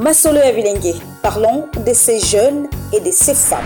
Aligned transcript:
Masolo 0.00 0.38
Abilengue, 0.38 0.94
parlons 1.24 1.64
de 1.84 1.92
ces 1.92 2.20
jeunes 2.20 2.68
et 2.92 3.00
de 3.00 3.10
ces 3.10 3.34
femmes. 3.34 3.64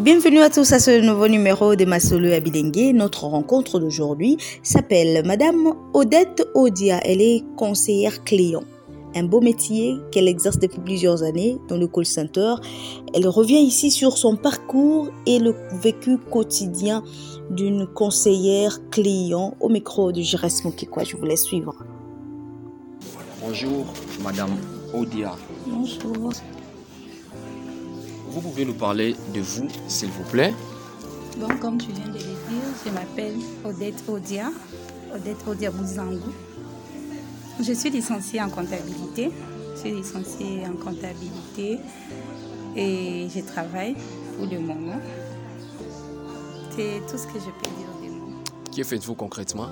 Bienvenue 0.00 0.40
à 0.40 0.50
tous 0.50 0.72
à 0.72 0.80
ce 0.80 1.00
nouveau 1.00 1.28
numéro 1.28 1.76
de 1.76 1.84
Masolo 1.84 2.32
Abilengue. 2.32 2.92
Notre 2.92 3.26
rencontre 3.26 3.78
d'aujourd'hui 3.78 4.36
s'appelle 4.64 5.24
Madame 5.24 5.74
Odette 5.94 6.44
Odia. 6.56 6.98
Elle 7.04 7.20
est 7.20 7.44
conseillère 7.56 8.24
client. 8.24 8.64
Un 9.14 9.22
beau 9.22 9.40
métier 9.40 9.94
qu'elle 10.10 10.26
exerce 10.26 10.58
depuis 10.58 10.80
plusieurs 10.80 11.22
années 11.22 11.56
dans 11.68 11.76
le 11.76 11.86
call 11.86 12.06
center. 12.06 12.54
Elle 13.14 13.28
revient 13.28 13.60
ici 13.60 13.92
sur 13.92 14.18
son 14.18 14.34
parcours 14.34 15.08
et 15.26 15.38
le 15.38 15.54
vécu 15.80 16.18
quotidien 16.18 17.04
d'une 17.48 17.86
conseillère 17.86 18.80
client 18.90 19.54
au 19.60 19.68
micro 19.68 20.10
de 20.10 20.20
Jires 20.20 20.48
Mokikwa. 20.64 21.04
Je 21.04 21.16
vous 21.16 21.26
laisse 21.26 21.44
suivre. 21.44 21.76
Bonjour, 23.50 23.84
Madame 24.22 24.56
Odia. 24.94 25.34
Bonjour. 25.66 26.32
Vous 28.28 28.40
pouvez 28.40 28.64
nous 28.64 28.74
parler 28.74 29.16
de 29.34 29.40
vous, 29.40 29.66
s'il 29.88 30.10
vous 30.10 30.22
plaît? 30.22 30.54
Bon, 31.36 31.48
comme 31.60 31.76
tu 31.76 31.90
viens 31.90 32.06
de 32.06 32.12
le 32.12 32.20
dire, 32.20 32.68
je 32.86 32.90
m'appelle 32.92 33.34
Odette 33.64 34.04
Odia, 34.08 34.52
Odette 35.12 35.44
Odia 35.48 35.72
Bouzangou. 35.72 36.30
Je 37.60 37.72
suis 37.72 37.90
licenciée 37.90 38.40
en 38.40 38.50
comptabilité. 38.50 39.32
Je 39.74 39.80
suis 39.80 39.90
licenciée 39.96 40.64
en 40.64 40.74
comptabilité 40.74 41.80
et 42.76 43.26
je 43.34 43.40
travaille 43.40 43.96
pour 44.36 44.46
le 44.46 44.60
moment. 44.60 45.00
C'est 46.76 47.00
tout 47.10 47.18
ce 47.18 47.26
que 47.26 47.40
je 47.40 47.46
peux 47.46 47.70
dire 47.76 47.88
de 48.00 48.16
moi. 48.16 48.28
Que 48.76 48.84
faites-vous 48.84 49.16
concrètement? 49.16 49.70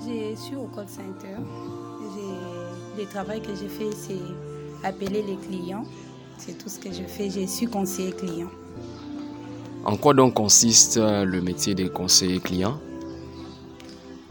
Je 0.00 0.36
suis 0.36 0.56
au 0.56 0.68
call 0.74 0.88
center. 0.88 1.36
Le 2.96 3.04
travail 3.04 3.40
que 3.40 3.54
je 3.54 3.66
fais, 3.68 3.90
c'est 3.92 4.86
appeler 4.86 5.22
les 5.22 5.36
clients. 5.36 5.84
C'est 6.38 6.56
tout 6.56 6.68
ce 6.68 6.78
que 6.78 6.92
je 6.92 7.02
fais. 7.02 7.30
Je 7.30 7.46
suis 7.46 7.66
conseiller 7.66 8.12
client. 8.12 8.48
En 9.84 9.96
quoi 9.96 10.14
donc 10.14 10.34
consiste 10.34 10.96
euh, 10.96 11.24
le 11.24 11.40
métier 11.40 11.74
de 11.74 11.88
conseiller 11.88 12.40
client? 12.40 12.78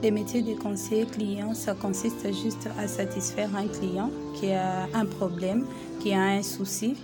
Le 0.04 0.12
métier 0.12 0.42
de 0.42 0.54
conseiller 0.54 1.06
client, 1.06 1.54
ça 1.54 1.74
consiste 1.74 2.28
juste 2.28 2.70
à 2.78 2.88
satisfaire 2.88 3.50
un 3.56 3.68
client 3.68 4.12
qui 4.36 4.52
a 4.52 4.88
un 4.94 5.06
problème, 5.06 5.66
qui 6.00 6.14
a 6.14 6.22
un 6.22 6.44
souci, 6.44 6.96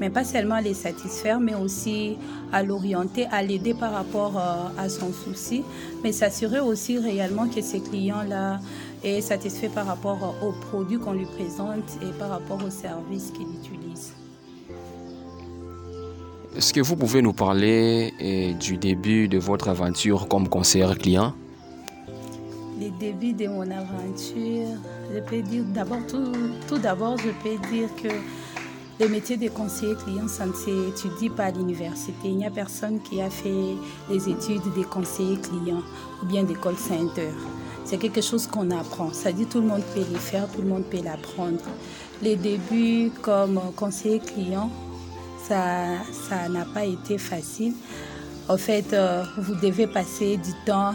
mais 0.00 0.10
pas 0.10 0.24
seulement 0.24 0.56
à 0.56 0.60
les 0.60 0.74
satisfaire, 0.74 1.40
mais 1.40 1.54
aussi 1.54 2.16
à 2.52 2.62
l'orienter, 2.62 3.26
à 3.30 3.42
l'aider 3.42 3.74
par 3.74 3.92
rapport 3.92 4.36
euh, 4.36 4.82
à 4.82 4.88
son 4.88 5.12
souci, 5.12 5.62
mais 6.02 6.12
s'assurer 6.12 6.60
aussi 6.60 6.98
réellement 6.98 7.48
que 7.48 7.62
ce 7.62 7.76
client-là 7.76 8.60
est 9.04 9.20
satisfait 9.20 9.68
par 9.68 9.86
rapport 9.86 10.18
euh, 10.22 10.46
aux 10.46 10.52
produits 10.52 10.98
qu'on 10.98 11.12
lui 11.12 11.26
présente 11.26 11.98
et 12.02 12.18
par 12.18 12.30
rapport 12.30 12.58
aux 12.64 12.70
services 12.70 13.30
qu'il 13.30 13.46
utilise. 13.48 14.14
Est-ce 16.56 16.74
que 16.74 16.80
vous 16.80 16.96
pouvez 16.96 17.22
nous 17.22 17.32
parler 17.32 18.12
euh, 18.20 18.52
du 18.54 18.76
début 18.76 19.26
de 19.26 19.38
votre 19.38 19.68
aventure 19.68 20.28
comme 20.28 20.48
conseillère 20.48 20.98
client? 20.98 21.32
Les 22.78 22.90
débuts 22.90 23.32
de 23.32 23.46
mon 23.46 23.70
aventure, 23.70 24.76
je 25.14 25.20
peux 25.20 25.40
dire 25.40 25.62
d'abord, 25.72 26.00
tout, 26.08 26.32
tout 26.68 26.78
d'abord, 26.78 27.16
je 27.16 27.30
peux 27.42 27.56
dire 27.70 27.88
que 28.02 28.08
le 29.00 29.08
métier 29.08 29.36
de 29.36 29.48
conseiller 29.48 29.94
client, 29.96 30.28
ça 30.28 30.46
ne 30.46 30.52
s'étudie 30.52 31.30
pas 31.30 31.44
à 31.44 31.50
l'université. 31.50 32.28
Il 32.28 32.36
n'y 32.36 32.46
a 32.46 32.50
personne 32.50 33.00
qui 33.00 33.20
a 33.20 33.30
fait 33.30 33.74
les 34.10 34.28
études 34.28 34.62
de 34.76 34.82
conseiller 34.84 35.38
client 35.38 35.82
ou 36.22 36.26
bien 36.26 36.44
de 36.44 36.54
call 36.54 36.76
center. 36.76 37.30
C'est 37.84 37.98
quelque 37.98 38.20
chose 38.20 38.46
qu'on 38.46 38.70
apprend. 38.70 39.12
Ça 39.12 39.32
dit 39.32 39.46
tout 39.46 39.60
le 39.60 39.66
monde 39.66 39.82
peut 39.94 40.04
le 40.10 40.18
faire, 40.18 40.48
tout 40.50 40.62
le 40.62 40.68
monde 40.68 40.84
peut 40.84 41.02
l'apprendre. 41.02 41.60
Les 42.22 42.36
débuts 42.36 43.10
comme 43.22 43.60
conseiller 43.76 44.20
client, 44.20 44.70
ça 45.48 45.86
ça 46.28 46.48
n'a 46.48 46.64
pas 46.64 46.84
été 46.84 47.18
facile. 47.18 47.74
En 48.48 48.56
fait, 48.56 48.92
euh, 48.92 49.24
vous 49.38 49.54
devez 49.54 49.86
passer 49.86 50.36
du 50.36 50.52
temps 50.66 50.94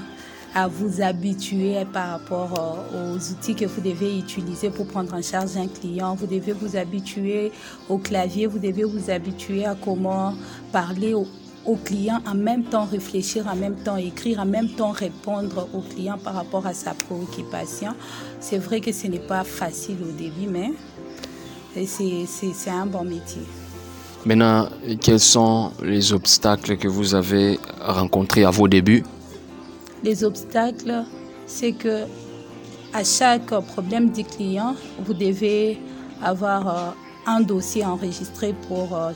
à 0.53 0.68
vous 0.68 1.02
habituer 1.02 1.85
par 1.91 2.12
rapport 2.12 2.85
euh, 2.94 3.16
aux 3.16 3.31
outils 3.31 3.56
que 3.56 3.66
vous 3.66 3.81
devez 3.81 4.18
utiliser 4.18 4.69
pour 4.69 4.88
prendre 4.88 5.13
en 5.13 5.22
charge 5.22 5.58
un 5.58 5.68
client. 5.68 6.16
Vous 6.16 6.28
devez 6.28 6.53
vous 6.53 6.75
habituer 6.75 7.52
au 7.90 7.97
clavier, 7.97 8.47
vous 8.47 8.59
devez 8.59 8.84
vous 8.84 9.09
habituer 9.09 9.66
à 9.66 9.75
comment 9.75 10.34
parler 10.72 11.13
au, 11.13 11.28
au 11.66 11.75
client, 11.75 12.22
en 12.25 12.35
même 12.35 12.63
temps 12.63 12.85
réfléchir, 12.85 13.46
en 13.47 13.56
même 13.56 13.75
temps 13.75 13.97
écrire, 13.97 14.40
en 14.40 14.46
même 14.46 14.69
temps 14.69 14.91
répondre 14.91 15.68
au 15.74 15.81
client 15.81 16.18
par 16.18 16.34
rapport 16.34 16.66
à 16.66 16.74
sa 16.74 16.94
préoccupation. 16.94 17.94
C'est 18.40 18.58
vrai 18.58 18.79
que 18.79 18.91
ce 18.91 19.08
n'est 19.08 19.19
pas 19.19 19.44
facile 19.44 19.97
au 20.02 20.12
début, 20.12 20.47
mais 20.50 20.72
c'est 21.85 22.69
un 22.69 22.85
bon 22.85 23.03
métier. 23.03 23.44
Maintenant, 24.25 24.68
quels 25.02 25.19
sont 25.19 25.72
les 25.81 26.12
obstacles 26.14 26.78
que 26.78 26.88
vous 26.88 27.16
avez 27.16 27.59
rencontrés 27.79 28.44
à 28.44 28.50
vos 28.50 28.68
débuts? 28.68 29.03
Les 30.03 30.24
obstacles, 30.24 31.03
c'est 31.46 31.72
que 31.72 32.03
à 32.94 33.03
chaque 33.03 33.47
problème 33.68 34.12
du 34.12 34.24
client, 34.24 34.75
vous 35.00 35.13
devez 35.13 35.78
avoir 36.22 36.68
euh, 36.68 36.91
un 37.25 37.41
dossier 37.41 37.85
enregistré 37.85 38.56
pour, 38.68 38.96
euh, 38.96 39.12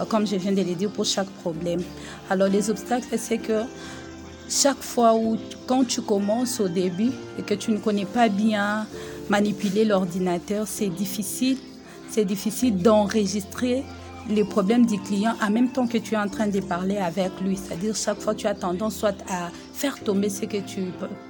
euh, 0.00 0.04
comme 0.04 0.26
je 0.26 0.36
viens 0.36 0.52
de 0.52 0.62
le 0.62 0.74
dire, 0.74 0.90
pour 0.90 1.04
chaque 1.04 1.28
problème. 1.42 1.80
Alors 2.28 2.48
les 2.48 2.68
obstacles, 2.70 3.16
c'est 3.16 3.38
que 3.38 3.62
chaque 4.48 4.82
fois 4.82 5.14
où, 5.14 5.36
quand 5.66 5.84
tu 5.84 6.02
commences 6.02 6.60
au 6.60 6.68
début 6.68 7.12
et 7.38 7.42
que 7.42 7.54
tu 7.54 7.70
ne 7.70 7.78
connais 7.78 8.04
pas 8.04 8.28
bien 8.28 8.86
manipuler 9.28 9.84
l'ordinateur, 9.84 10.66
c'est 10.66 10.88
difficile. 10.88 11.58
C'est 12.10 12.24
difficile 12.24 12.76
d'enregistrer 12.76 13.84
les 14.28 14.44
problèmes 14.44 14.86
du 14.86 14.98
client 14.98 15.34
en 15.42 15.50
même 15.50 15.70
temps 15.70 15.86
que 15.86 15.98
tu 15.98 16.14
es 16.14 16.16
en 16.16 16.28
train 16.28 16.46
de 16.46 16.60
parler 16.60 16.96
avec 16.96 17.32
lui. 17.40 17.56
C'est-à-dire 17.56 17.94
chaque 17.94 18.20
fois 18.20 18.34
tu 18.34 18.46
as 18.46 18.54
tendance 18.54 18.96
soit 18.96 19.16
à 19.28 19.50
faire 19.72 20.02
tomber 20.02 20.30
ce 20.30 20.46
que 20.46 20.58
tu, 20.58 20.84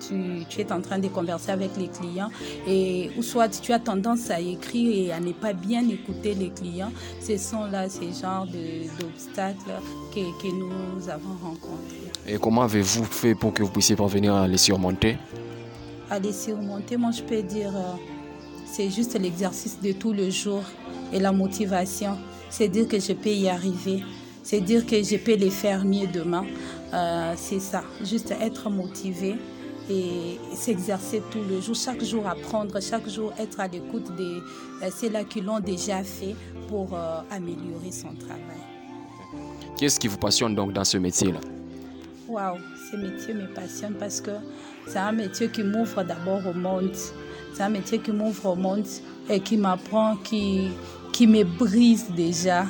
tu, 0.06 0.44
tu 0.48 0.60
es 0.60 0.72
en 0.72 0.80
train 0.80 0.98
de 0.98 1.08
converser 1.08 1.50
avec 1.50 1.70
les 1.76 1.88
clients 1.88 2.30
et 2.68 3.10
ou 3.18 3.22
soit 3.22 3.48
tu 3.48 3.72
as 3.72 3.78
tendance 3.78 4.30
à 4.30 4.40
écrire 4.40 4.92
et 4.94 5.12
à 5.12 5.20
ne 5.20 5.32
pas 5.32 5.52
bien 5.52 5.88
écouter 5.88 6.34
les 6.34 6.50
clients. 6.50 6.92
Ce 7.20 7.36
sont 7.36 7.64
là 7.66 7.88
ces 7.88 8.12
genres 8.12 8.46
d'obstacles 8.46 9.72
que, 10.14 10.42
que 10.42 10.52
nous 10.52 11.08
avons 11.08 11.34
rencontrés. 11.42 12.10
Et 12.26 12.38
comment 12.38 12.62
avez-vous 12.62 13.04
fait 13.04 13.34
pour 13.34 13.52
que 13.52 13.62
vous 13.62 13.70
puissiez 13.70 13.96
parvenir 13.96 14.34
à 14.34 14.46
les 14.46 14.58
surmonter? 14.58 15.18
À 16.10 16.18
les 16.18 16.32
surmonter, 16.32 16.96
moi 16.96 17.10
je 17.10 17.22
peux 17.22 17.42
dire, 17.42 17.74
euh, 17.74 17.92
c'est 18.66 18.90
juste 18.90 19.18
l'exercice 19.18 19.80
de 19.82 19.92
tout 19.92 20.12
le 20.12 20.30
jour 20.30 20.62
et 21.12 21.18
la 21.18 21.32
motivation. 21.32 22.16
C'est 22.50 22.68
dire 22.68 22.88
que 22.88 22.98
je 22.98 23.12
peux 23.12 23.30
y 23.30 23.48
arriver. 23.48 24.02
C'est 24.42 24.60
dire 24.60 24.86
que 24.86 25.02
je 25.02 25.16
peux 25.16 25.34
les 25.34 25.50
faire 25.50 25.84
mieux 25.84 26.06
demain. 26.06 26.44
Euh, 26.92 27.32
c'est 27.36 27.60
ça, 27.60 27.82
juste 28.02 28.30
être 28.40 28.70
motivé 28.70 29.36
et 29.90 30.38
s'exercer 30.54 31.22
tout 31.30 31.40
le 31.48 31.60
jour, 31.60 31.74
chaque 31.74 32.02
jour 32.04 32.26
apprendre, 32.26 32.80
chaque 32.80 33.08
jour 33.08 33.32
être 33.38 33.60
à 33.60 33.68
l'écoute 33.68 34.14
de 34.16 34.42
euh, 34.82 34.90
ceux-là 34.90 35.24
qui 35.24 35.40
l'ont 35.40 35.60
déjà 35.60 36.02
fait 36.02 36.34
pour 36.68 36.94
euh, 36.94 37.20
améliorer 37.30 37.90
son 37.90 38.14
travail. 38.14 38.62
Qu'est-ce 39.76 39.98
qui 39.98 40.08
vous 40.08 40.18
passionne 40.18 40.54
donc 40.54 40.72
dans 40.72 40.84
ce 40.84 40.98
métier-là? 40.98 41.40
Waouh, 42.28 42.58
ce 42.90 42.96
métier 42.96 43.34
me 43.34 43.46
passionne 43.52 43.94
parce 43.98 44.20
que 44.20 44.30
c'est 44.86 44.98
un 44.98 45.12
métier 45.12 45.48
qui 45.48 45.62
m'ouvre 45.62 46.02
d'abord 46.02 46.46
au 46.46 46.54
monde. 46.54 46.94
C'est 47.52 47.62
un 47.62 47.68
métier 47.68 47.98
qui 47.98 48.12
m'ouvre 48.12 48.50
au 48.50 48.56
monde 48.56 48.86
et 49.28 49.40
qui 49.40 49.56
m'apprend, 49.56 50.16
qui, 50.16 50.68
qui 51.14 51.28
me 51.28 51.44
brise 51.44 52.06
déjà. 52.10 52.66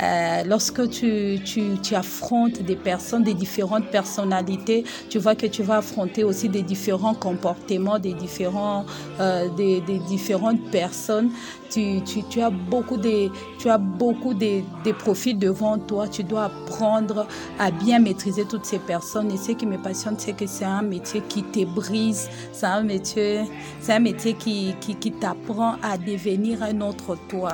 Euh, 0.00 0.42
lorsque 0.46 0.88
tu, 0.88 1.38
tu, 1.44 1.94
affrontes 1.94 2.62
des 2.62 2.76
personnes, 2.76 3.24
des 3.24 3.34
différentes 3.34 3.86
personnalités, 3.86 4.84
tu 5.10 5.18
vois 5.18 5.34
que 5.34 5.46
tu 5.46 5.62
vas 5.62 5.78
affronter 5.78 6.24
aussi 6.24 6.48
des 6.48 6.62
différents 6.62 7.14
comportements, 7.14 7.98
des, 7.98 8.14
différents, 8.14 8.86
euh, 9.20 9.48
des, 9.50 9.80
différentes 10.08 10.70
personnes. 10.70 11.30
Tu, 11.70 12.02
tu, 12.04 12.22
tu 12.24 12.40
as 12.40 12.50
beaucoup 12.50 12.96
de, 12.96 13.28
tu 13.58 13.68
as 13.68 13.78
beaucoup 13.78 14.34
de, 14.34 14.62
profils 14.98 15.38
devant 15.38 15.78
toi. 15.78 16.08
Tu 16.08 16.24
dois 16.24 16.44
apprendre 16.44 17.26
à 17.58 17.70
bien 17.70 17.98
maîtriser 17.98 18.44
toutes 18.44 18.64
ces 18.64 18.78
personnes. 18.78 19.30
Et 19.30 19.36
ce 19.36 19.52
qui 19.52 19.66
me 19.66 19.76
passionne, 19.76 20.16
c'est 20.18 20.34
que 20.34 20.46
c'est 20.46 20.64
un 20.64 20.82
métier 20.82 21.22
qui 21.28 21.42
te 21.42 21.64
brise. 21.64 22.28
C'est 22.52 22.66
un 22.66 22.82
métier, 22.82 23.42
c'est 23.80 23.92
un 23.92 24.00
métier 24.00 24.34
qui, 24.34 24.74
qui 24.80 25.12
t'apprend 25.12 25.76
à 25.82 25.98
devenir 25.98 26.62
un 26.62 26.80
autre 26.80 27.16
toi, 27.28 27.52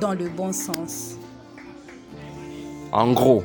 dans 0.00 0.12
le 0.12 0.28
bon 0.28 0.52
sens. 0.52 1.16
En 2.94 3.12
gros, 3.12 3.42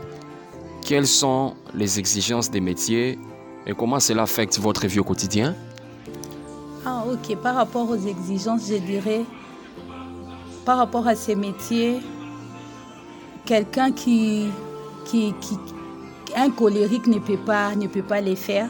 quelles 0.86 1.08
sont 1.08 1.56
les 1.74 1.98
exigences 1.98 2.52
des 2.52 2.62
métiers 2.62 3.18
et 3.66 3.74
comment 3.74 4.00
cela 4.00 4.22
affecte 4.22 4.60
votre 4.60 4.86
vie 4.86 5.00
au 5.00 5.04
quotidien? 5.04 5.56
Ah, 6.86 7.04
ok. 7.12 7.36
Par 7.38 7.56
rapport 7.56 7.90
aux 7.90 7.98
exigences, 7.98 8.70
je 8.70 8.76
dirais, 8.76 9.26
par 10.66 10.78
rapport 10.78 11.08
à 11.08 11.16
ces 11.16 11.34
métiers, 11.34 12.00
quelqu'un 13.44 13.92
qui, 13.92 14.50
qui, 15.06 15.34
qui, 15.42 15.58
un 16.36 16.52
colérique 16.52 17.08
ne 17.08 17.18
peut 17.18 17.44
pas, 17.44 17.74
ne 17.76 17.88
peut 17.88 18.04
pas 18.04 18.22
les 18.22 18.36
faire. 18.36 18.70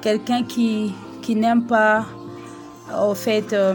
Quelqu'un 0.00 0.42
qui, 0.42 0.94
qui 1.20 1.36
n'aime 1.36 1.66
pas 1.66 2.06
au 2.98 3.14
fait, 3.14 3.52
euh, 3.52 3.74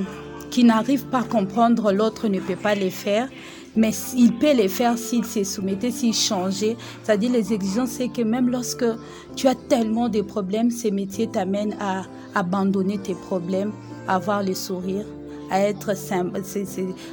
qui 0.50 0.64
n'arrivent 0.64 1.06
pas 1.06 1.20
à 1.20 1.24
comprendre 1.24 1.92
l'autre 1.92 2.28
ne 2.28 2.40
peut 2.40 2.56
pas 2.56 2.74
les 2.74 2.90
faire. 2.90 3.30
Mais 3.78 3.92
il 4.16 4.34
peut 4.34 4.54
les 4.54 4.68
faire 4.68 4.98
s'il 4.98 5.24
se 5.24 5.44
soumettait, 5.44 5.92
s'il 5.92 6.14
changeait. 6.14 6.76
C'est-à-dire 7.04 7.32
les 7.32 7.54
exigences, 7.54 7.92
c'est 7.92 8.10
que 8.10 8.24
même 8.24 8.50
lorsque 8.50 8.86
tu 9.36 9.48
as 9.48 9.56
tellement 9.56 10.10
de 10.10 10.22
problèmes, 10.22 10.72
ces 10.72 10.92
métiers 10.92 11.28
t'amènent 11.28 11.76
à 11.80 12.04
abandonner 12.34 12.98
tes 12.98 13.14
problèmes, 13.14 13.72
à 14.08 14.16
avoir 14.16 14.42
le 14.42 14.56
sourire, 14.56 15.06
à 15.50 15.62
être 15.62 15.92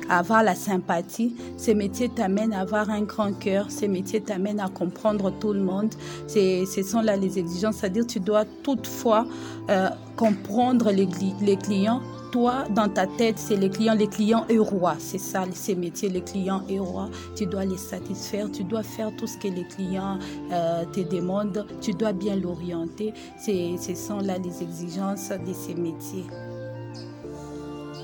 à 0.08 0.18
avoir 0.18 0.42
la 0.42 0.54
sympathie. 0.54 1.36
Ces 1.56 1.74
métiers 1.74 2.08
t'amènent 2.08 2.52
à 2.52 2.60
avoir 2.60 2.90
un 2.90 3.02
grand 3.02 3.32
cœur. 3.32 3.66
Ces 3.68 3.86
métiers 3.86 4.20
t'amènent 4.20 4.60
à 4.60 4.68
comprendre 4.68 5.32
tout 5.38 5.52
le 5.52 5.60
monde. 5.60 5.90
Ce 6.26 6.82
sont 6.82 7.00
là 7.00 7.16
les 7.16 7.38
exigences. 7.38 7.76
C'est-à-dire 7.76 8.06
tu 8.06 8.20
dois 8.20 8.44
toutefois 8.62 9.26
euh, 9.70 9.88
comprendre 10.16 10.90
les, 10.90 11.08
les 11.42 11.56
clients 11.56 12.00
toi, 12.34 12.64
dans 12.68 12.88
ta 12.88 13.06
tête, 13.06 13.38
c'est 13.38 13.54
les 13.54 13.70
clients, 13.70 13.94
les 13.94 14.08
clients 14.08 14.44
et 14.48 14.58
rois. 14.58 14.96
C'est 14.98 15.18
ça, 15.18 15.44
ces 15.52 15.76
métiers, 15.76 16.08
les 16.08 16.20
clients 16.20 16.62
et 16.68 16.80
rois. 16.80 17.08
Tu 17.36 17.46
dois 17.46 17.64
les 17.64 17.76
satisfaire, 17.76 18.50
tu 18.50 18.64
dois 18.64 18.82
faire 18.82 19.14
tout 19.16 19.28
ce 19.28 19.38
que 19.38 19.46
les 19.46 19.62
clients 19.62 20.18
euh, 20.50 20.84
te 20.92 20.98
demandent, 20.98 21.64
tu 21.80 21.92
dois 21.92 22.12
bien 22.12 22.34
l'orienter. 22.34 23.14
Ce 23.38 23.94
sont 23.94 24.18
là 24.18 24.36
les 24.38 24.64
exigences 24.64 25.28
de 25.28 25.52
ces 25.52 25.76
métiers. 25.76 26.26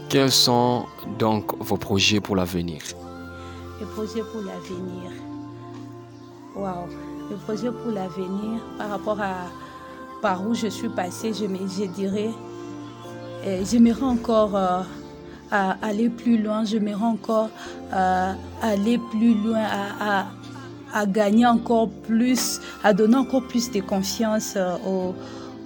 Quels 0.09 0.31
sont 0.31 0.85
donc 1.19 1.53
vos 1.59 1.77
projets 1.77 2.21
pour 2.21 2.37
l'avenir? 2.37 2.83
Les 3.81 3.87
projets 3.87 4.23
pour 4.31 4.43
l'avenir. 4.43 5.11
Waouh! 6.55 6.87
Les 7.31 7.37
projets 7.37 7.73
pour 7.73 7.91
l'avenir, 7.91 8.61
par 8.79 8.91
rapport 8.91 9.21
à 9.21 9.35
par 10.23 10.47
où 10.47 10.55
je 10.55 10.69
suis 10.69 10.91
passée, 10.91 11.33
je, 11.33 11.47
je 11.47 11.87
dirais 11.87 12.31
j'aimerais 13.65 14.03
encore 14.03 14.57
euh, 15.53 15.73
aller 15.83 16.09
plus 16.09 16.39
loin, 16.39 16.65
j'aimerais 16.65 17.03
encore 17.03 17.49
euh, 17.93 18.33
aller 18.63 18.99
plus 19.11 19.35
loin, 19.35 19.65
à, 20.93 21.07
gagner 21.07 21.45
encore 21.45 21.89
plus, 21.89 22.61
à 22.85 22.93
donner 22.93 23.17
encore 23.17 23.49
plus 23.49 23.69
de 23.73 23.81
confiance 23.81 24.55
euh, 24.57 24.77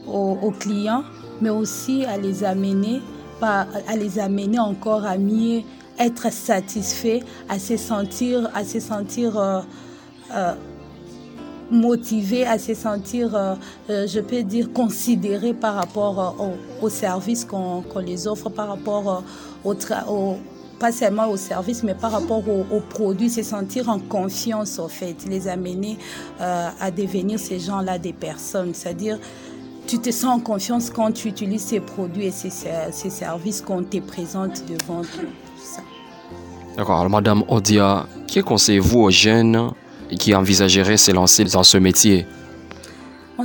aux, 0.06 0.50
clients, 0.52 1.02
mais 1.42 1.50
aussi 1.50 2.06
à 2.06 2.16
les 2.16 2.44
amener, 2.44 3.02
à 3.42 3.66
les 3.94 4.18
amener 4.18 4.58
encore 4.58 5.04
à 5.04 5.18
mieux 5.18 5.60
être 5.98 6.32
satisfaits, 6.32 7.20
à 7.50 7.58
se 7.58 7.76
sentir, 7.76 8.48
à 8.54 8.64
se 8.64 8.80
sentir 8.80 9.64
motivé 11.70 12.46
à 12.46 12.58
se 12.58 12.74
sentir, 12.74 13.34
euh, 13.34 13.54
euh, 13.90 14.06
je 14.06 14.20
peux 14.20 14.42
dire, 14.42 14.72
considéré 14.72 15.54
par 15.54 15.74
rapport 15.74 16.36
euh, 16.40 16.82
aux 16.82 16.88
services 16.88 17.44
qu'on 17.44 17.82
les 18.04 18.26
offre, 18.26 18.50
par 18.50 18.68
rapport 18.68 19.22
au, 19.64 20.36
pas 20.78 20.92
seulement 20.92 21.28
aux 21.28 21.36
services, 21.36 21.82
mais 21.82 21.94
par 21.94 22.12
rapport 22.12 22.42
aux, 22.48 22.80
produits, 22.80 23.30
se 23.30 23.42
sentir 23.42 23.88
en 23.88 23.98
confiance, 23.98 24.78
en 24.78 24.88
fait, 24.88 25.24
les 25.28 25.48
amener 25.48 25.96
à 26.40 26.90
devenir 26.90 27.38
ces 27.38 27.58
gens-là 27.58 27.98
des 27.98 28.12
personnes. 28.12 28.74
C'est-à-dire, 28.74 29.18
tu 29.86 29.98
te 29.98 30.10
sens 30.10 30.36
en 30.36 30.40
confiance 30.40 30.90
quand 30.90 31.12
tu 31.12 31.28
utilises 31.28 31.62
ces 31.62 31.80
produits 31.80 32.26
et 32.26 32.30
ces, 32.30 32.50
ces 32.90 33.10
services 33.10 33.62
qu'on 33.62 33.82
te 33.84 33.98
présente 33.98 34.64
devant 34.66 35.02
toi. 35.02 35.24
D'accord. 36.76 36.98
Alors, 36.98 37.10
Madame 37.10 37.44
Odia, 37.48 38.06
que 38.26 38.40
conseillez-vous 38.40 38.98
aux 38.98 39.10
jeunes 39.10 39.70
qui 40.18 40.34
envisagerait 40.34 40.96
se 40.96 41.12
lancer 41.12 41.44
dans 41.44 41.62
ce 41.62 41.78
métier 41.78 42.26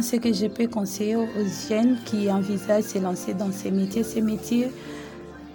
Ce 0.01 0.15
que 0.15 0.33
je 0.33 0.47
peux 0.47 0.67
conseiller 0.67 1.15
aux 1.15 1.27
jeunes 1.69 1.97
qui 2.05 2.31
envisagent 2.31 2.83
de 2.83 2.89
se 2.89 2.99
lancer 2.99 3.33
dans 3.33 3.51
ce 3.51 3.69
métier, 3.69 4.03
ces 4.03 4.21
métiers, 4.21 4.69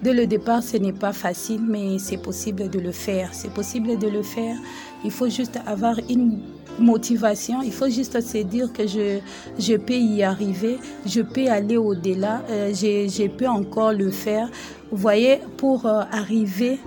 dès 0.02 0.12
le 0.12 0.26
départ, 0.26 0.62
ce 0.62 0.76
n'est 0.76 0.92
pas 0.92 1.12
facile, 1.12 1.62
mais 1.66 1.98
c'est 1.98 2.18
possible 2.18 2.68
de 2.68 2.78
le 2.78 2.92
faire. 2.92 3.30
C'est 3.32 3.52
possible 3.52 3.98
de 3.98 4.08
le 4.08 4.22
faire. 4.22 4.56
Il 5.04 5.10
faut 5.10 5.28
juste 5.28 5.58
avoir 5.66 5.96
une 6.08 6.40
motivation. 6.78 7.62
Il 7.62 7.72
faut 7.72 7.88
juste 7.88 8.20
se 8.20 8.38
dire 8.38 8.72
que 8.72 8.86
je, 8.86 9.20
je 9.58 9.76
peux 9.76 9.94
y 9.94 10.22
arriver, 10.22 10.78
je 11.06 11.20
peux 11.20 11.46
aller 11.48 11.76
au-delà, 11.76 12.42
euh, 12.50 12.72
je, 12.74 13.08
je, 13.08 13.28
peux 13.28 13.46
encore 13.46 13.92
le 13.92 14.10
faire. 14.10 14.48
Vous 14.90 14.96
voyez, 14.96 15.38
pour 15.56 15.86
euh, 15.86 16.02
arriver 16.10 16.78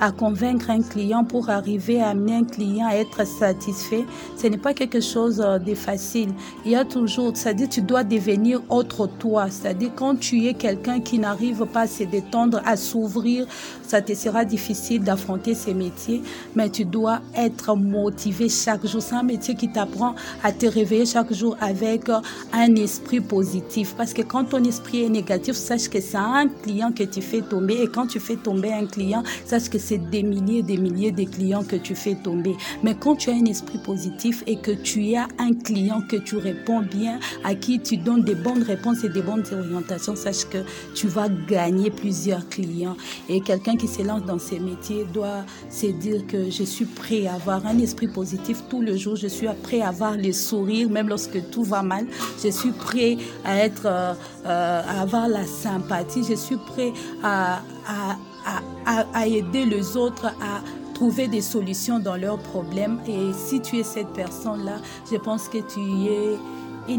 à 0.00 0.12
convaincre 0.12 0.70
un 0.70 0.82
client 0.82 1.24
pour 1.24 1.50
arriver 1.50 2.00
à 2.00 2.08
amener 2.08 2.36
un 2.36 2.44
client 2.44 2.86
à 2.86 2.96
être 2.96 3.26
satisfait, 3.26 4.04
ce 4.36 4.46
n'est 4.46 4.58
pas 4.58 4.74
quelque 4.74 5.00
chose 5.00 5.40
euh, 5.40 5.58
de 5.58 5.74
facile. 5.74 6.30
Il 6.64 6.72
y 6.72 6.76
a 6.76 6.84
toujours, 6.84 7.32
c'est-à-dire 7.34 7.68
tu 7.68 7.82
dois 7.82 8.04
devenir 8.04 8.60
autre 8.68 9.06
toi, 9.06 9.48
c'est-à-dire 9.50 9.90
quand 9.94 10.16
tu 10.16 10.46
es 10.46 10.54
quelqu'un 10.54 11.00
qui 11.00 11.18
n'arrive 11.18 11.64
pas 11.66 11.82
à 11.82 11.86
se 11.86 12.04
détendre, 12.04 12.60
à 12.64 12.76
s'ouvrir, 12.76 13.46
ça 13.86 14.02
te 14.02 14.14
sera 14.14 14.44
difficile 14.44 15.02
d'affronter 15.02 15.54
ces 15.54 15.72
métiers, 15.74 16.22
mais 16.54 16.68
tu 16.68 16.84
dois 16.84 17.20
être 17.34 17.74
motivé 17.76 18.48
chaque 18.48 18.86
jour. 18.86 19.00
C'est 19.00 19.14
un 19.14 19.22
métier 19.22 19.54
qui 19.54 19.70
t'apprend 19.70 20.14
à 20.42 20.52
te 20.52 20.66
réveiller 20.66 21.06
chaque 21.06 21.32
jour 21.32 21.56
avec 21.60 22.08
euh, 22.08 22.20
un 22.52 22.74
esprit 22.76 23.20
positif, 23.20 23.94
parce 23.96 24.12
que 24.12 24.22
quand 24.22 24.44
ton 24.44 24.62
esprit 24.64 25.04
est 25.04 25.08
négatif, 25.08 25.54
sache 25.54 25.88
que 25.88 26.00
c'est 26.00 26.16
un 26.16 26.48
client 26.48 26.92
que 26.92 27.04
tu 27.04 27.22
fais 27.22 27.40
tomber, 27.40 27.82
et 27.82 27.88
quand 27.88 28.06
tu 28.06 28.20
fais 28.20 28.36
tomber 28.36 28.72
un 28.72 28.86
client, 28.86 29.22
sache 29.46 29.68
que 29.70 29.78
c'est 29.86 30.10
des 30.10 30.22
milliers 30.22 30.58
et 30.58 30.62
des 30.62 30.76
milliers 30.76 31.12
de 31.12 31.24
clients 31.24 31.62
que 31.62 31.76
tu 31.76 31.94
fais 31.94 32.16
tomber. 32.16 32.56
Mais 32.82 32.94
quand 32.94 33.14
tu 33.14 33.30
as 33.30 33.34
un 33.34 33.44
esprit 33.44 33.78
positif 33.78 34.42
et 34.46 34.56
que 34.56 34.72
tu 34.72 35.14
as 35.14 35.28
un 35.38 35.52
client 35.52 36.02
que 36.08 36.16
tu 36.16 36.36
réponds 36.36 36.82
bien, 36.82 37.20
à 37.44 37.54
qui 37.54 37.78
tu 37.80 37.96
donnes 37.96 38.24
des 38.24 38.34
bonnes 38.34 38.64
réponses 38.64 39.04
et 39.04 39.08
des 39.08 39.22
bonnes 39.22 39.44
orientations, 39.52 40.16
sache 40.16 40.44
que 40.46 40.58
tu 40.94 41.06
vas 41.06 41.28
gagner 41.28 41.90
plusieurs 41.90 42.48
clients. 42.48 42.96
Et 43.28 43.40
quelqu'un 43.40 43.76
qui 43.76 43.86
se 43.86 44.02
lance 44.02 44.24
dans 44.24 44.40
ces 44.40 44.58
métiers 44.58 45.04
doit 45.14 45.44
se 45.70 45.86
dire 45.86 46.26
que 46.26 46.50
je 46.50 46.64
suis 46.64 46.86
prêt 46.86 47.26
à 47.26 47.34
avoir 47.34 47.64
un 47.66 47.78
esprit 47.78 48.08
positif 48.08 48.64
tout 48.68 48.82
le 48.82 48.96
jour, 48.96 49.14
je 49.14 49.28
suis 49.28 49.46
prêt 49.62 49.82
à 49.82 49.88
avoir 49.88 50.16
les 50.16 50.32
sourires 50.32 50.90
même 50.90 51.08
lorsque 51.08 51.50
tout 51.50 51.62
va 51.62 51.82
mal, 51.82 52.06
je 52.42 52.48
suis 52.48 52.72
prêt 52.72 53.16
à 53.44 53.58
être, 53.58 53.86
euh, 53.86 54.14
euh, 54.46 54.82
à 54.82 55.02
avoir 55.02 55.28
la 55.28 55.44
sympathie, 55.44 56.24
je 56.28 56.34
suis 56.34 56.56
prêt 56.56 56.92
à, 57.22 57.60
à 57.86 58.16
à, 58.46 59.26
aider 59.26 59.64
les 59.64 59.96
autres 59.96 60.26
à 60.26 60.62
trouver 60.94 61.28
des 61.28 61.40
solutions 61.40 61.98
dans 61.98 62.16
leurs 62.16 62.38
problèmes. 62.38 63.00
Et 63.06 63.32
si 63.34 63.60
tu 63.60 63.78
es 63.78 63.82
cette 63.82 64.12
personne-là, 64.12 64.78
je 65.10 65.16
pense 65.16 65.48
que 65.48 65.58
tu 65.58 65.80
es, 66.10 66.98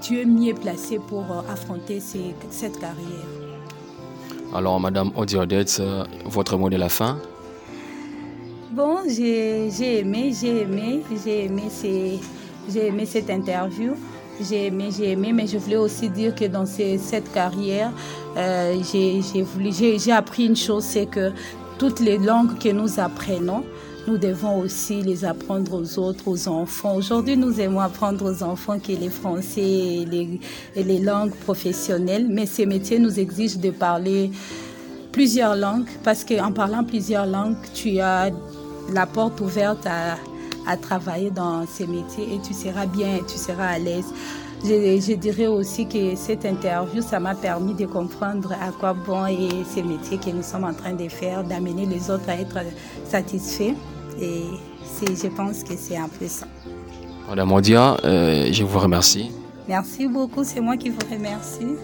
tu 0.00 0.20
es 0.20 0.24
mieux 0.24 0.54
placé 0.54 0.98
pour 0.98 1.24
euh, 1.30 1.40
affronter 1.50 2.00
cette 2.00 2.78
carrière. 2.78 3.26
Alors, 4.54 4.80
Madame 4.80 5.10
Odiodette, 5.14 5.78
euh, 5.80 6.04
votre 6.24 6.56
mot 6.56 6.70
de 6.70 6.76
la 6.76 6.88
fin? 6.88 7.18
Bon, 8.72 8.98
j'ai 9.08 9.98
aimé, 9.98 10.32
j'ai 10.38 10.62
aimé, 10.62 11.02
j'ai 11.24 11.44
aimé, 11.44 11.64
j'ai 12.68 12.86
aimé 12.86 13.06
cette 13.06 13.30
interview. 13.30 13.94
J'ai 14.40 14.66
aimé, 14.66 14.90
j'ai 14.96 15.12
aimé, 15.12 15.32
mais 15.32 15.48
je 15.48 15.58
voulais 15.58 15.76
aussi 15.76 16.08
dire 16.08 16.32
que 16.34 16.44
dans 16.44 16.64
cette 16.64 17.32
carrière, 17.32 17.90
euh, 18.36 18.76
j'ai 18.84 20.12
appris 20.12 20.46
une 20.46 20.56
chose, 20.56 20.84
c'est 20.84 21.06
que 21.06 21.32
toutes 21.76 21.98
les 21.98 22.18
langues 22.18 22.56
que 22.58 22.68
nous 22.68 23.00
apprenons, 23.00 23.64
nous 24.06 24.16
devons 24.16 24.60
aussi 24.60 25.02
les 25.02 25.24
apprendre 25.24 25.74
aux 25.74 25.98
autres, 25.98 26.28
aux 26.28 26.48
enfants. 26.48 26.94
Aujourd'hui, 26.94 27.36
nous 27.36 27.60
aimons 27.60 27.80
apprendre 27.80 28.30
aux 28.30 28.42
enfants 28.44 28.78
que 28.78 28.92
les 28.92 29.10
français 29.10 29.60
et 29.60 30.04
les, 30.06 30.40
et 30.76 30.84
les 30.84 31.00
langues 31.00 31.34
professionnelles, 31.34 32.26
mais 32.28 32.46
ces 32.46 32.64
métiers 32.64 33.00
nous 33.00 33.18
exigent 33.18 33.58
de 33.58 33.70
parler 33.70 34.30
plusieurs 35.10 35.56
langues, 35.56 35.88
parce 36.04 36.24
qu'en 36.24 36.52
parlant 36.52 36.84
plusieurs 36.84 37.26
langues, 37.26 37.56
tu 37.74 37.98
as 37.98 38.30
la 38.92 39.06
porte 39.06 39.40
ouverte 39.40 39.84
à 39.84 40.16
à 40.66 40.76
travailler 40.76 41.30
dans 41.30 41.66
ces 41.66 41.86
métiers 41.86 42.34
et 42.34 42.40
tu 42.40 42.54
seras 42.54 42.86
bien, 42.86 43.18
tu 43.26 43.38
seras 43.38 43.66
à 43.66 43.78
l'aise. 43.78 44.12
Je, 44.64 45.14
dirais 45.14 45.46
aussi 45.46 45.86
que 45.86 46.16
cette 46.16 46.44
interview, 46.44 47.00
ça 47.00 47.20
m'a 47.20 47.34
permis 47.34 47.74
de 47.74 47.86
comprendre 47.86 48.52
à 48.52 48.72
quoi 48.72 48.92
bon 48.92 49.26
et 49.26 49.48
ces 49.72 49.82
métiers 49.82 50.18
que 50.18 50.30
nous 50.30 50.42
sommes 50.42 50.64
en 50.64 50.74
train 50.74 50.94
de 50.94 51.08
faire, 51.08 51.44
d'amener 51.44 51.86
les 51.86 52.10
autres 52.10 52.28
à 52.28 52.34
être 52.34 52.58
satisfaits. 53.08 53.74
Et 54.20 54.42
je 55.00 55.28
pense 55.28 55.62
que 55.62 55.74
c'est 55.76 55.96
un 55.96 56.08
peu 56.08 56.26
ça. 56.26 56.46
Madame 57.28 57.48
Mondia, 57.48 57.96
euh, 58.04 58.48
je 58.50 58.64
vous 58.64 58.78
remercie. 58.78 59.30
Merci 59.68 60.08
beaucoup, 60.08 60.42
c'est 60.42 60.60
moi 60.60 60.76
qui 60.76 60.90
vous 60.90 61.06
remercie. 61.10 61.76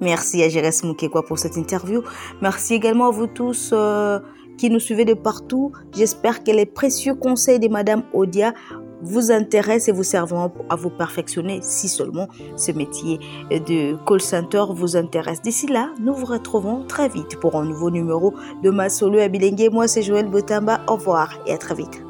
Merci 0.00 0.42
à 0.42 0.48
Jérès 0.48 0.82
Moukekwa 0.82 1.22
pour 1.22 1.38
cette 1.38 1.56
interview. 1.56 2.02
Merci 2.40 2.74
également 2.74 3.08
à 3.08 3.10
vous 3.12 3.28
tous. 3.28 3.70
Euh, 3.72 4.18
qui 4.62 4.70
nous 4.70 4.78
suivez 4.78 5.04
de 5.04 5.14
partout. 5.14 5.72
J'espère 5.92 6.44
que 6.44 6.52
les 6.52 6.66
précieux 6.66 7.16
conseils 7.16 7.58
de 7.58 7.66
Madame 7.66 8.04
Odia 8.14 8.54
vous 9.02 9.32
intéressent 9.32 9.88
et 9.88 9.92
vous 9.92 10.04
serviront 10.04 10.52
à 10.70 10.76
vous 10.76 10.88
perfectionner 10.88 11.58
si 11.62 11.88
seulement 11.88 12.28
ce 12.54 12.70
métier 12.70 13.18
de 13.50 13.96
call 14.06 14.20
center 14.20 14.62
vous 14.70 14.96
intéresse. 14.96 15.42
D'ici 15.42 15.66
là, 15.66 15.88
nous 15.98 16.14
vous 16.14 16.26
retrouvons 16.26 16.84
très 16.86 17.08
vite 17.08 17.40
pour 17.40 17.56
un 17.56 17.64
nouveau 17.64 17.90
numéro 17.90 18.34
de 18.62 18.70
Ma 18.70 18.88
Solo 18.88 19.18
à 19.18 19.26
Bilingue. 19.26 19.68
Moi, 19.72 19.88
c'est 19.88 20.02
Joël 20.02 20.28
Botamba. 20.28 20.82
Au 20.86 20.94
revoir 20.94 21.40
et 21.44 21.54
à 21.54 21.58
très 21.58 21.74
vite. 21.74 22.00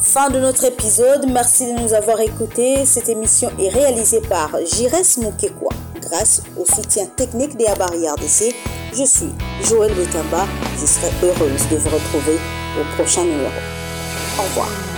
Fin 0.00 0.30
de 0.30 0.38
notre 0.38 0.64
épisode. 0.64 1.26
Merci 1.30 1.66
de 1.70 1.82
nous 1.82 1.92
avoir 1.92 2.18
écoutés. 2.20 2.86
Cette 2.86 3.10
émission 3.10 3.50
est 3.58 3.68
réalisée 3.68 4.22
par 4.22 4.52
Jires 4.64 5.04
Moukekwa 5.18 5.68
grâce 6.00 6.42
au 6.58 6.64
soutien 6.64 7.04
technique 7.14 7.58
des 7.58 7.66
Abari 7.66 8.08
RDC. 8.08 8.83
Je 8.96 9.04
suis 9.04 9.32
Joël 9.60 9.92
Betamba. 9.92 10.46
Je 10.80 10.86
serai 10.86 11.10
heureuse 11.20 11.68
de 11.68 11.76
vous 11.76 11.88
retrouver 11.88 12.38
au 12.80 12.94
prochain 12.94 13.24
numéro. 13.24 13.50
Au 14.38 14.42
revoir. 14.42 14.93